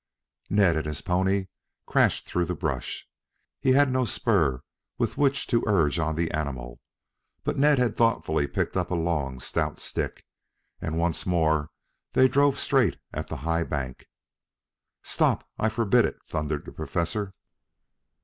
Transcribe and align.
Ned 0.49 0.77
and 0.77 0.87
his 0.87 0.99
pony 1.01 1.45
crashed 1.85 2.25
through 2.25 2.45
the 2.45 2.55
brush. 2.55 3.07
He 3.59 3.73
had 3.73 3.91
no 3.91 4.03
spur 4.03 4.63
with 4.97 5.15
which 5.15 5.45
to 5.45 5.63
urge 5.67 5.99
on 5.99 6.15
the 6.15 6.31
animal, 6.31 6.79
but 7.43 7.55
Ned 7.55 7.77
had 7.77 7.95
thoughtfully 7.95 8.47
picked 8.47 8.75
up 8.75 8.89
a 8.89 8.95
long, 8.95 9.39
stout 9.39 9.79
stick, 9.79 10.25
and 10.81 10.97
once 10.97 11.27
more 11.27 11.69
they 12.13 12.27
drove 12.27 12.57
straight 12.57 12.97
at 13.13 13.27
the 13.27 13.35
high 13.45 13.63
bank. 13.63 14.07
"Stop! 15.03 15.47
I 15.59 15.69
forbid 15.69 16.05
it!" 16.05 16.17
thundered 16.25 16.65
the 16.65 16.71
Professor. 16.71 17.31